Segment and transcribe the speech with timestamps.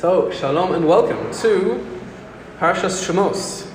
[0.00, 2.00] So, shalom and welcome to
[2.58, 3.66] Parashas Shemos.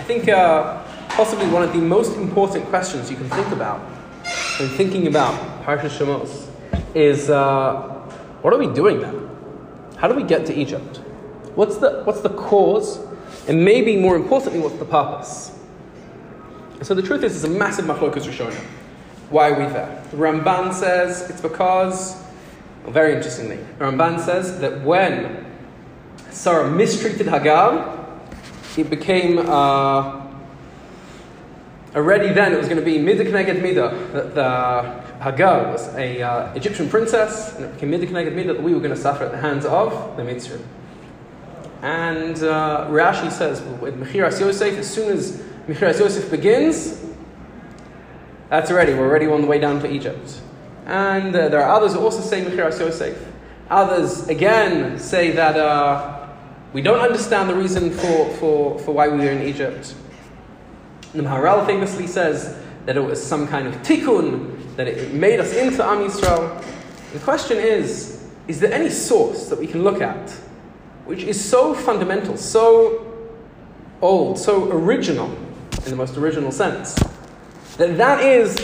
[0.00, 3.78] I think uh, possibly one of the most important questions you can think about
[4.58, 5.32] when thinking about
[5.62, 6.48] Parashas Shemos
[6.96, 7.80] is uh,
[8.42, 9.30] what are we doing now?
[9.98, 10.96] How do we get to Egypt?
[11.54, 12.98] What's the, what's the cause?
[13.46, 15.56] And maybe more importantly, what's the purpose?
[16.82, 18.64] So the truth is, it's a massive machlokas Rishonim.
[19.28, 20.04] Why are we there?
[20.10, 22.20] The Ramban says it's because,
[22.86, 25.46] very interestingly, Ramban says that when
[26.30, 27.98] Sarah mistreated Hagar,
[28.76, 30.26] it became uh,
[31.94, 36.22] already then it was going to be Midah Kneged Midah, that the Hagar was a
[36.22, 39.24] uh, Egyptian princess, and it became Midah Kneged Midah that we were going to suffer
[39.24, 40.62] at the hands of the Mitzrayim.
[41.82, 47.04] And uh, Rashi says, with Mechiras Yosef, as soon as Mechiras Yosef begins,
[48.50, 50.42] that's already, we're already on the way down to Egypt.
[50.90, 53.16] And uh, there are others who also say Mechiras Yosef.
[53.70, 56.28] Others, again, say that uh,
[56.72, 59.94] we don't understand the reason for, for, for why we were in Egypt.
[61.12, 65.54] The Maharal famously says that it was some kind of tikkun, that it made us
[65.54, 66.60] into Am Yisrael.
[67.12, 70.28] The question is, is there any source that we can look at
[71.04, 73.04] which is so fundamental, so
[74.00, 75.26] old, so original,
[75.84, 76.94] in the most original sense,
[77.76, 78.56] that that is,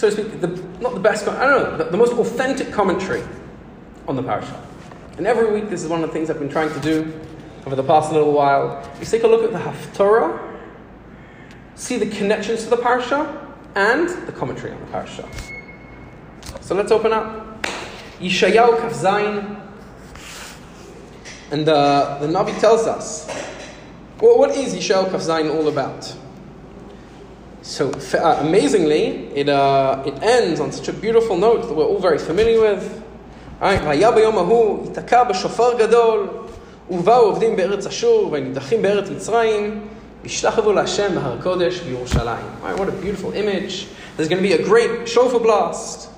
[0.00, 0.46] so to speak, the,
[0.80, 3.22] not the best, I don't know, the, the most authentic commentary
[4.08, 4.58] on the parasha.
[5.18, 7.20] And every week, this is one of the things I've been trying to do
[7.66, 10.56] over the past little while, is take a look at the Haftorah,
[11.74, 15.28] see the connections to the parasha, and the commentary on the parasha.
[16.62, 17.62] So let's open up.
[18.20, 19.60] Yeshayahu Kaf Zayin,
[21.50, 23.28] and uh, the Navi tells us,
[24.18, 26.16] well, what is Yeshayahu Kaf Zayin all about?
[27.61, 31.99] So uh, amazingly, it, uh, it ends on such a beautiful note that we're all
[31.99, 33.01] very familiar with.
[33.59, 36.27] והיה ביום ההוא, ייתקע בשופר גדול,
[36.89, 39.81] ובאו עובדים בארץ אשור, ונידחים בארץ מצרים,
[40.23, 42.45] וישתחוו להשם בהר קודש בירושלים.
[42.63, 43.87] Right, what a beautiful image.
[44.17, 46.09] There's going to be a great shofar blast,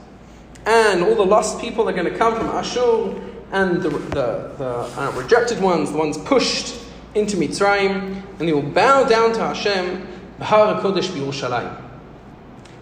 [0.66, 3.13] and all the lost people are going to come from Ashur,
[3.51, 6.75] and the, the, the uh, rejected ones, the ones pushed
[7.16, 10.06] into Mitzrayim, and they will bow down to Hashem,
[10.42, 11.80] Bahar HaKodesh B'Yerushalayim.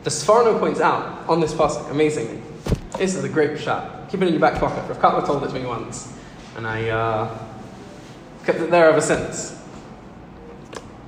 [0.02, 2.40] The Sforno points out on this pasuk, amazingly,
[2.96, 4.08] this is a great shot.
[4.08, 4.88] Keep it in your back pocket.
[4.88, 6.10] Rav Kotler told it to me once,
[6.56, 7.38] and I uh,
[8.46, 9.52] kept it there ever since.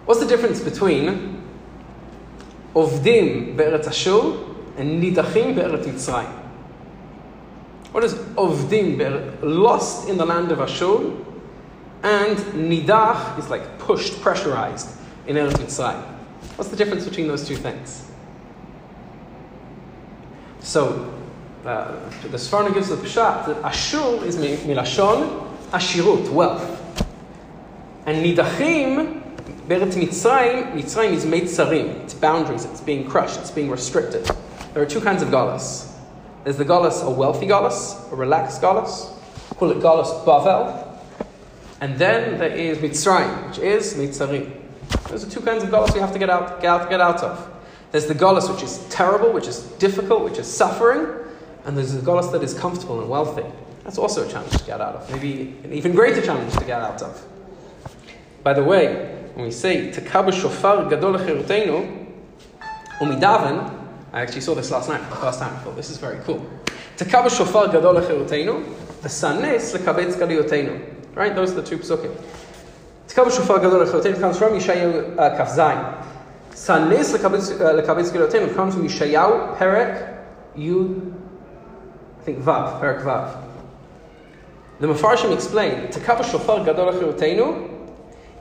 [0.05, 1.43] What's the difference between
[2.75, 4.45] Ovdim Be'eretz Ashur
[4.77, 6.31] and Nidachim Be'eretz Mitzrayim?
[7.93, 11.17] What is Ovdim, Beret lost in the land of Ashur,
[12.03, 14.91] and Nidach is like pushed, pressurized
[15.27, 16.12] in Eretz Mitzrayim.
[16.57, 18.09] What's the difference between those two things?
[20.61, 21.13] So,
[21.65, 26.79] uh, the Sforno gives the Pshat that Ashur is milashon ashirut, wealth.
[28.07, 29.23] And Nidachim,
[29.69, 34.25] Beret Mitzrayim, Mitzrayim is Meitzarim, it's boundaries, it's being crushed, it's being restricted.
[34.75, 35.89] There are two kinds of galus.
[36.45, 39.13] There's the Galus, a wealthy Galus, a relaxed Galus.
[39.57, 40.99] Call it Galus Bavel.
[41.81, 44.62] And then there is Mitzrayim, which is Mitzarim.
[45.13, 47.23] Those are two kinds of Galus we have to get out, get out, get out
[47.23, 47.63] of.
[47.93, 51.07] There's the Galus which is terrible, which is difficult, which is suffering.
[51.65, 53.45] And there's the Galus that is comfortable and wealthy.
[53.85, 55.11] That's also a challenge to get out of.
[55.13, 57.25] Maybe an even greater challenge to get out of.
[58.43, 62.07] By the way, when we say Tekabu Shofar Gadol Cherutenu,
[62.99, 65.55] Umidaven, I actually saw this last night for the first time.
[65.55, 66.47] I thought this is very cool.
[66.99, 71.15] Tekab shofar gadol the v'sanes lekabetz galiyoteinu.
[71.15, 72.15] Right, those are the two psukim.
[73.13, 76.05] Tekab shofar gadol lechiroteinu comes from uh, Kaf Zayin.
[76.53, 80.19] Sanes lekabetz galiyoteinu comes from Yeshayahu Perek
[80.57, 81.13] Yud,
[82.21, 83.43] I think Vav, Perek Vav.
[84.81, 87.89] The Mefarshim explain, Tekab shofar gadol lechiroteinu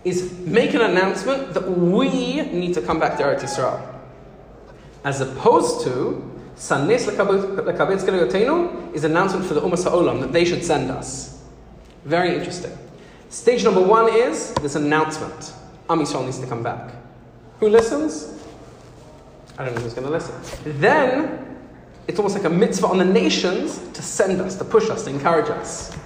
[0.06, 3.92] is make an announcement that we need to come back to Eretz Yisrael
[5.04, 10.64] as opposed to Sanes lekabetz Yotenu is announcement for the Umas Ha'olam that they should
[10.64, 11.42] send us.
[12.06, 12.78] Very interesting.
[13.32, 15.54] Stage number one is this announcement.
[15.90, 16.92] Am Yisrael needs to come back.
[17.62, 18.44] Who listens?
[19.58, 20.36] I don't know who's going to listen.
[20.82, 21.58] Then
[22.10, 25.12] it's almost like a mitzvah on the nations to send us, to push us, to
[25.12, 25.98] encourage us.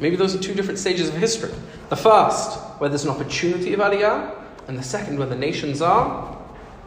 [0.00, 1.52] Maybe those are two different stages of history.
[1.88, 4.36] The first, where there's an opportunity of aliyah,
[4.66, 6.36] and the second, where the nations are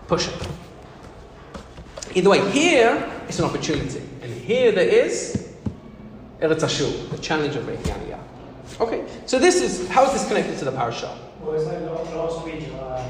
[0.07, 0.33] pushing.
[2.13, 5.53] Either way, here it's an opportunity, and here there is
[6.41, 8.22] Eretz Ashur, the challenge of making Aliyah.
[8.79, 11.17] Okay, so this is how is this connected to the parasha?
[11.41, 11.81] Well, it's like
[12.15, 13.05] last week, um,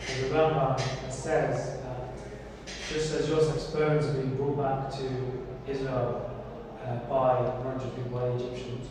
[0.00, 0.80] the Rambam
[1.10, 2.14] says that
[2.88, 6.30] just as Joseph's bones have been brought back to Israel
[6.84, 8.88] uh, by 100 people by Egyptians,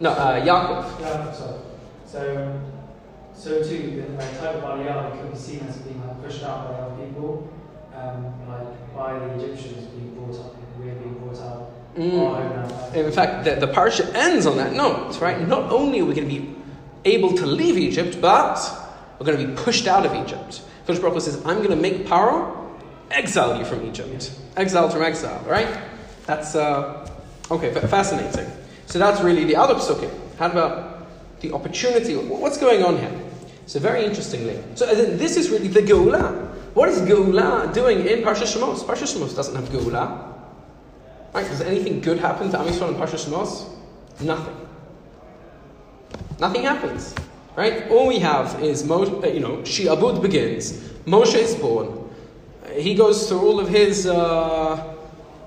[0.00, 1.00] No, uh, Yaakov.
[1.00, 1.64] Yeah, so,
[2.06, 2.60] so,
[3.34, 6.68] so too, the like, type of Aliyah could be seen as being like, pushed out
[6.68, 7.52] by other people,
[7.94, 11.63] um, like by the Egyptians being brought up, we're being brought out.
[11.96, 12.94] Mm.
[12.94, 15.46] In fact, the, the parsha ends on that note, right?
[15.46, 16.54] Not only are we going to be
[17.04, 18.58] able to leave Egypt, but
[19.18, 20.62] we're going to be pushed out of Egypt.
[20.86, 22.68] Kodesh Baruch says, I'm going to make Paro
[23.10, 24.32] exile you from Egypt.
[24.56, 25.68] Exile from exile, right?
[26.26, 27.08] That's, uh,
[27.50, 28.50] okay, fa- fascinating.
[28.86, 30.10] So that's really the other psukim.
[30.38, 31.06] How about
[31.40, 32.16] the opportunity?
[32.16, 33.20] What's going on here?
[33.66, 36.50] So very interestingly, so uh, this is really the Geulah.
[36.74, 38.84] What is Geulah doing in Parsha Shemos?
[38.84, 40.33] Parsha Shemos doesn't have Geulah.
[41.34, 41.46] Right?
[41.46, 43.68] Does anything good happen to Am Yisrael in Parsha Shemos?
[44.20, 44.56] Nothing.
[46.38, 47.14] Nothing happens.
[47.56, 47.88] Right?
[47.90, 50.72] All we have is, Mo- uh, you know, Shi'abud begins.
[51.06, 51.88] Moshe is born.
[52.64, 54.94] Uh, He goes through all of his, uh,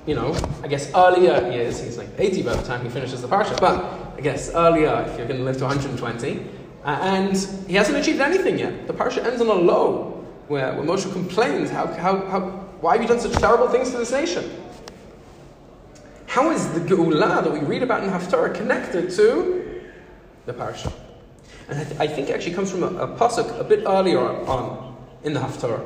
[0.06, 1.82] you know, I guess earlier years.
[1.82, 3.58] He's like 80 by the time he finishes the Parsha.
[3.60, 3.84] But
[4.18, 6.40] I guess earlier, if you're going to live to 120.
[6.84, 7.36] Uh, and
[7.68, 8.88] he hasn't achieved anything yet.
[8.88, 12.42] The Parsha ends on a low, where, where Moshe complains, how, how, how,
[12.82, 14.50] why have you done such terrible things to this nation?
[16.38, 19.82] How is the Geulah that we read about in Haftarah connected to
[20.46, 20.94] the parsha?
[21.68, 24.20] And I, th- I think it actually comes from a, a pasuk a bit earlier
[24.20, 25.84] on in the Haftarah.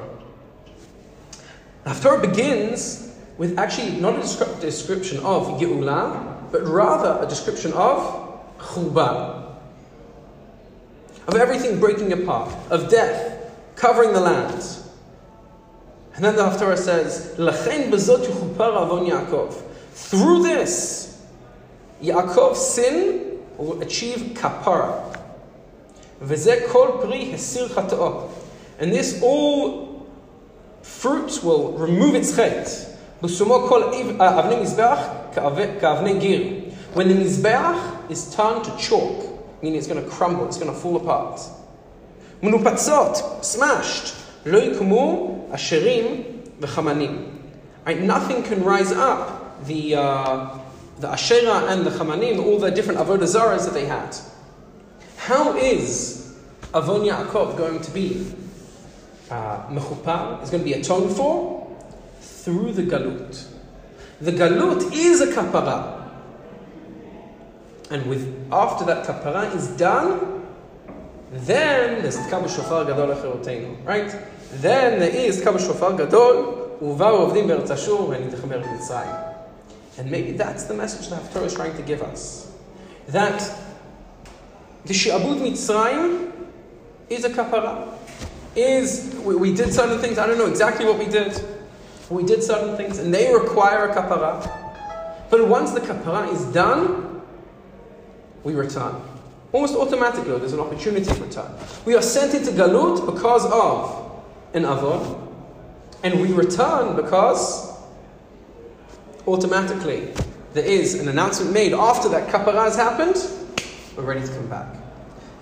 [1.85, 7.71] The Haftarah begins with actually not a descri- description of Geulah, but rather a description
[7.71, 9.55] of Churban.
[11.29, 14.61] Of everything breaking apart, of death covering the land.
[16.15, 21.21] And then the Haftarah says, "Lachen bezot Yaakov." Through this,
[22.01, 25.07] Yaakov's sin will achieve kapara.
[28.79, 30.07] And this all
[30.81, 32.87] fruit will remove its chet.
[33.23, 33.27] Uh,
[36.93, 40.77] when the mizbeach is turned to chalk, meaning it's going to crumble, it's going to
[40.77, 41.39] fall apart.
[42.41, 44.15] Munupatzot, smashed.
[44.45, 47.37] Lo yikumu asherim v'chamanim.
[47.85, 50.58] Right, nothing can rise up the, uh,
[50.98, 54.16] the Asherah and the Chamanim, all the different Avodah Zaras that they had.
[55.16, 56.36] How is
[56.74, 58.32] Avon Yaakov going to be
[59.30, 60.42] uh, mechupar?
[60.42, 61.66] Is going to be atoned for?
[62.20, 63.48] Through the Galut.
[64.20, 66.08] The Galut is a kapara.
[67.90, 70.42] And with after that kapara is done,
[71.32, 74.14] then there's Tkab Shofar Gadol Acheroteinu, right?
[74.52, 79.10] Then there is Tkab Shofar Gadol, ובאו עובדים בארץ אשור ונתחם בארץ מצרים.
[80.01, 82.51] And maybe that's the message the Haftarah is trying to give us.
[83.09, 83.39] That
[84.83, 86.31] the Shi'abud Mitzrayim
[87.07, 87.87] is a kapara.
[88.55, 91.39] Is, we, we did certain things, I don't know exactly what we did.
[92.09, 94.41] We did certain things and they require a kapara.
[95.29, 97.21] But once the kapara is done,
[98.43, 98.95] we return.
[99.51, 101.51] Almost automatically, there's an opportunity for return.
[101.85, 104.19] We are sent into Galut because of
[104.55, 105.27] an Avon,
[106.01, 107.70] and we return because
[109.27, 110.11] automatically
[110.53, 113.15] there is an announcement made after that kapara has happened,
[113.95, 114.75] we're ready to come back.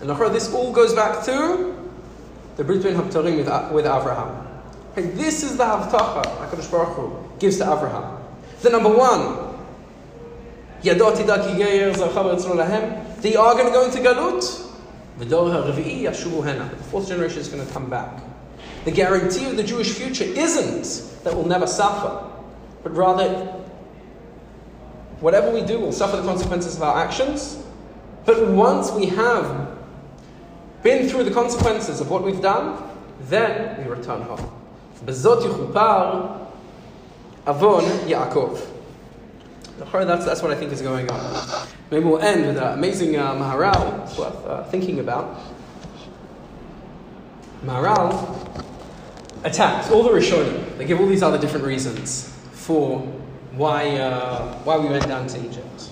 [0.02, 1.76] And this all goes back to
[2.56, 4.46] the Brit Bein HaBetarim with, Avraham.
[4.96, 8.20] This is the Havtacha HaKadosh Baruch Hu gives to Avraham.
[8.62, 9.50] The number one,
[10.82, 11.18] they are going
[13.66, 14.66] to go into Galut.
[15.18, 15.26] The
[16.90, 18.22] fourth generation is going to come back.
[18.86, 22.29] The guarantee of the Jewish future isn't that we'll never suffer
[22.84, 23.28] but rather
[25.20, 27.64] whatever we do will suffer the consequences of our actions.
[28.26, 29.78] But once we have
[30.84, 32.82] been through the consequences of what we've done,
[33.22, 34.52] then we return home.
[37.48, 38.66] Avon Yaakov.
[39.78, 41.68] That's, that's what I think is going on.
[41.90, 45.40] Maybe we'll end with an amazing uh, Maharal it's worth uh, thinking about.
[47.64, 48.66] Maharal
[49.44, 50.78] attacks all the Rishonim.
[50.78, 52.39] They give all these other different reasons
[52.70, 53.00] for
[53.56, 55.90] why, uh, why we went down to Egypt.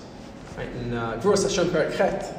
[0.56, 0.70] Right?
[0.76, 2.38] In uh, Perek Chet,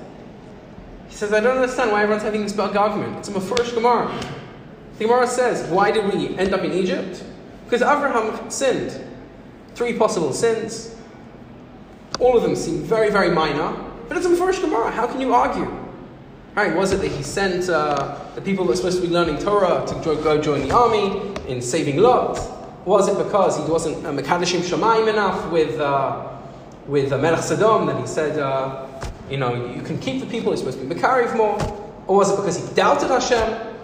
[1.09, 3.18] he says, I don't understand why everyone's having this big argument.
[3.18, 4.07] It's a Mefurish Gemara.
[4.99, 7.25] The Gemara says, why did we end up in Egypt?
[7.64, 9.04] Because Abraham sinned.
[9.75, 10.95] Three possible sins.
[12.21, 13.73] All of them seem very, very minor.
[14.07, 14.92] But it's a Mefurish Gemara.
[14.92, 15.68] How can you argue?
[16.54, 19.38] Right, was it that he sent uh, the people that were supposed to be learning
[19.38, 22.58] Torah to go join the army in saving Lot?
[22.88, 26.26] Was it because he wasn't uh, Mekadeshim Shemaim enough with, uh,
[26.87, 28.87] with uh, Melech Sodom that he said, uh,
[29.28, 31.61] you know, you can keep the people, you're supposed to be Mekariv more?
[32.07, 33.75] Or was it because he doubted Hashem?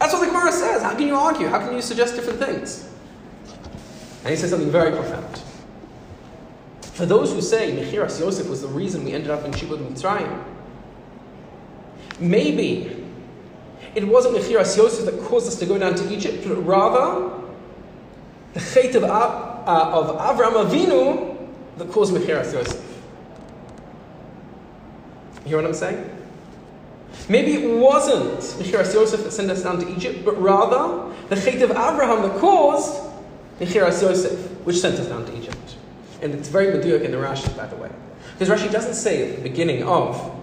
[0.00, 0.82] That's what the Gemara says.
[0.82, 1.46] How can you argue?
[1.46, 2.92] How can you suggest different things?
[4.24, 5.40] And he says something very profound.
[6.80, 10.42] For those who say Mechiras Yosef was the reason we ended up in Shibud Mitzrayim,
[12.18, 12.97] maybe
[13.98, 17.30] it wasn't Mechiras Yosef that caused us to go down to Egypt, but rather
[18.54, 21.36] the Chait of, uh, of Avram Avinu
[21.78, 22.80] that caused Mechiras Yosef.
[25.42, 26.16] You hear what I'm saying?
[27.28, 31.60] Maybe it wasn't Mechiras Yosef that sent us down to Egypt, but rather the Chait
[31.62, 33.02] of Abraham that caused
[33.58, 35.56] Mechiras Yosef, which sent us down to Egypt.
[36.22, 37.90] And it's very meduyuk in the Rashi, by the way.
[38.38, 40.37] Because Rashi doesn't say at the beginning of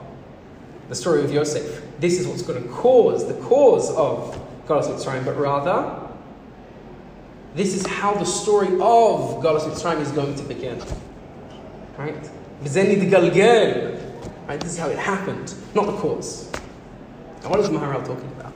[0.89, 5.25] the story of Yosef, this is what's going to cause the cause of Galus Mitzrayim,
[5.25, 6.01] but rather,
[7.55, 10.79] this is how the story of Galus Mitzrayim is going to begin.
[11.97, 12.29] Right?
[14.47, 14.59] Right?
[14.59, 16.51] This is how it happened, not the cause.
[17.41, 18.53] And what is Maharal talking about?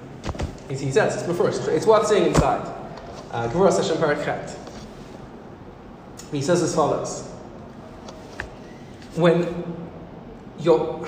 [0.70, 2.76] He says, it's before, it's worth seeing inside.
[3.32, 3.48] Uh.
[6.32, 7.28] He says as follows.
[9.16, 9.64] When
[10.60, 11.08] your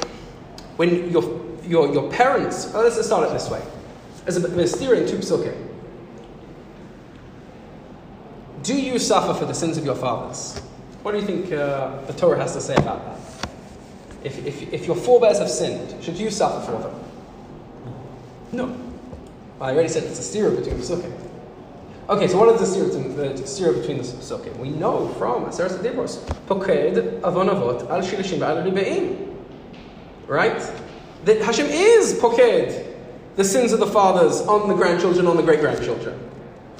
[0.81, 1.21] when your
[1.63, 3.61] your, your parents, oh, let's start it this way.
[4.25, 5.55] As a mysterious two psukim.
[8.63, 10.57] Do you suffer for the sins of your fathers?
[11.03, 13.47] What do you think uh, the Torah has to say about that?
[14.23, 16.95] If, if, if your forebears have sinned, should you suffer for them?
[18.51, 18.75] No.
[19.59, 21.13] I already said it's a steer between the psukim.
[22.09, 24.57] Okay, so what is the steer, the steer between the psukim?
[24.57, 29.30] We know from Aseret Dibros, Poked avonavot al shilishim ba'al ribe'im.
[30.31, 30.63] Right?
[31.25, 32.37] That Hashem is poked,
[33.35, 36.17] the sins of the fathers on the grandchildren, on the great grandchildren.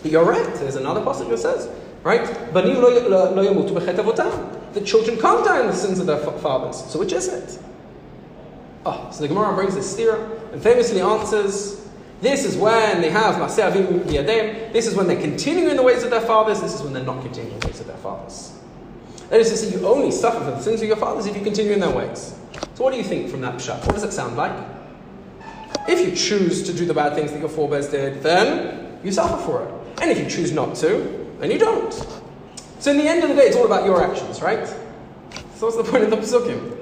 [0.01, 1.69] But you're right, there's another passage that says,
[2.03, 2.23] right?
[2.53, 2.61] The
[4.85, 6.77] children can't die in the sins of their fathers.
[6.85, 7.59] So which is it?
[8.85, 11.85] Oh, so the Gemara brings this stira and famously answers,
[12.21, 16.03] this is when they have Maseavim Yadem, this is when they're continuing in the ways
[16.03, 18.53] of their fathers, this is when they're not continuing in the ways of their fathers.
[19.29, 21.43] That is to say, you only suffer for the sins of your fathers if you
[21.43, 22.37] continue in their ways.
[22.75, 23.85] So what do you think from that pshat?
[23.85, 24.51] What does it sound like?
[25.87, 29.37] If you choose to do the bad things that your forebears did, then you suffer
[29.43, 29.73] for it.
[30.01, 31.93] And if you choose not to, then you don't.
[32.79, 34.67] So in the end of the day, it's all about your actions, right?
[35.55, 36.77] So what's the point of the psukim?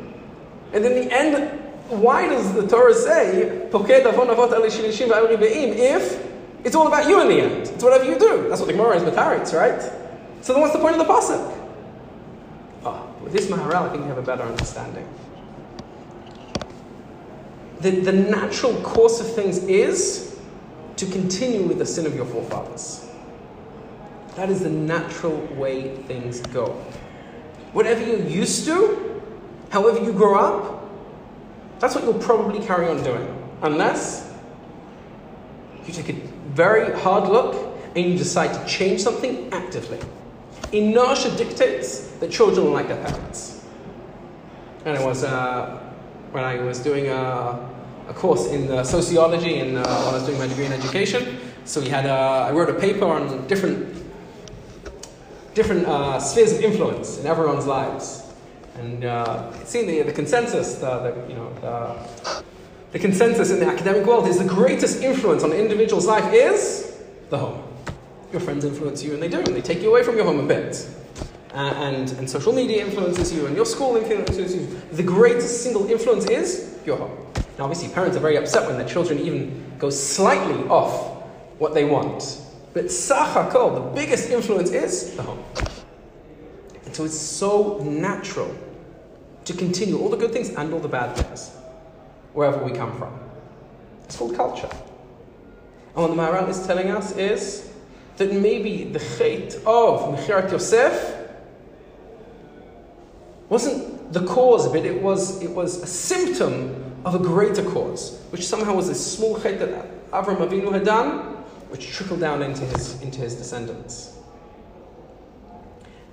[0.74, 1.59] And in the end,
[1.89, 3.74] why does the Torah say, if
[6.65, 7.67] it's all about you in the end?
[7.67, 8.48] It's whatever you do.
[8.48, 9.81] That's what the Gemara is Mataritz, right?
[10.41, 11.57] So then what's the point of the pasuk?
[12.86, 15.07] Oh, with this Maharal, I think we have a better understanding.
[17.81, 20.38] The, the natural course of things is
[20.98, 23.07] to continue with the sin of your forefathers.
[24.36, 26.74] That is the natural way things go.
[27.71, 29.21] Whatever you're used to,
[29.69, 30.89] however you grow up,
[31.79, 33.36] that's what you'll probably carry on doing.
[33.62, 34.29] Unless
[35.86, 36.13] you take a
[36.53, 40.00] very hard look and you decide to change something actively.
[40.71, 43.65] Inertia dictates that children are like their parents.
[44.86, 45.88] And it was uh,
[46.31, 47.69] when I was doing a,
[48.07, 51.39] a course in uh, sociology and uh, I was doing my degree in education.
[51.65, 53.95] So we had uh, I wrote a paper on different
[55.53, 58.24] different uh, spheres of influence in everyone's lives.
[58.75, 62.43] And uh, it seems the, the consensus, the, the, you know, the,
[62.93, 66.98] the consensus in the academic world is the greatest influence on an individual's life is
[67.29, 67.62] the home.
[68.31, 70.39] Your friends influence you, and they do, and they take you away from your home
[70.39, 70.88] a bit.
[71.51, 74.81] Uh, and, and social media influences you, and your school influences you.
[74.91, 77.17] The greatest single influence is your home.
[77.57, 81.23] Now, obviously, parents are very upset when their children even go slightly off
[81.57, 82.39] what they want.
[82.73, 85.43] But Sachakol, the biggest influence is the home.
[86.85, 88.55] And so it's so natural
[89.45, 91.49] to continue all the good things and all the bad things,
[92.33, 93.19] wherever we come from.
[94.03, 94.69] It's called culture.
[95.95, 97.73] And what the Maharal is telling us is
[98.17, 101.18] that maybe the chait of Mechirat Yosef
[103.49, 108.19] wasn't the cause of it, it was, it was a symptom of a greater cause,
[108.29, 111.19] which somehow was a small chait that Avram Avinu had done,
[111.69, 114.17] which trickled down into his, into his descendants.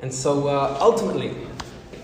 [0.02, 1.28] And so uh, ultimately,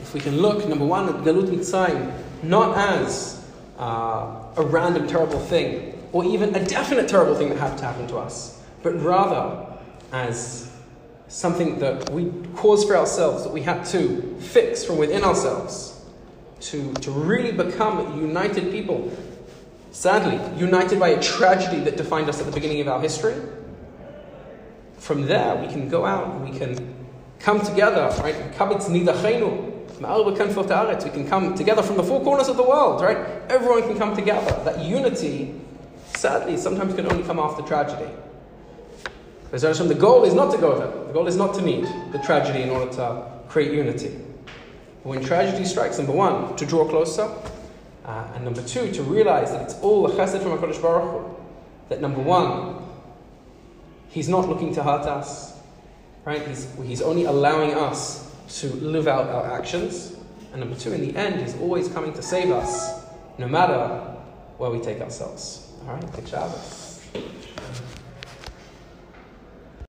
[0.00, 2.12] if we can look, number one, at Galut Mitzrayim,
[2.42, 3.46] not as
[3.78, 8.06] uh, a random terrible thing, or even a definite terrible thing that had to happen
[8.08, 9.66] to us, but rather
[10.12, 10.71] as
[11.32, 16.04] something that we caused for ourselves, that we had to fix from within ourselves,
[16.60, 19.10] to, to really become united people
[19.92, 23.34] Sadly, united by a tragedy that defined us at the beginning of our history.
[24.96, 26.94] From there, we can go out, we can
[27.38, 28.34] come together, right?
[28.34, 28.42] We
[31.10, 33.18] can come together from the four corners of the world, right?
[33.50, 34.50] Everyone can come together.
[34.64, 35.60] That unity,
[36.06, 38.10] sadly, sometimes can only come after tragedy.
[39.52, 41.06] Because the goal is not to go there.
[41.08, 44.08] The goal is not to need the tragedy in order to create unity.
[45.02, 47.30] When tragedy strikes, number one, to draw closer,
[48.06, 51.36] uh, and number two, to realize that it's all a chesed from HaKadosh Baruch Hu.
[51.90, 52.78] That number one,
[54.08, 55.54] He's not looking to hurt us,
[56.24, 56.46] right?
[56.48, 60.14] He's, he's only allowing us to live out our actions.
[60.52, 63.04] And number two, in the end, He's always coming to save us,
[63.36, 63.98] no matter
[64.56, 65.70] where we take ourselves.
[65.82, 67.00] All right, good Shabbos.